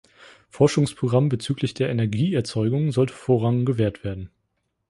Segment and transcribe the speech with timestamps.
[0.49, 4.31] Forschungsprogrammen bezüglich der Energieerzeugung sollte Vorrang gewährt werden.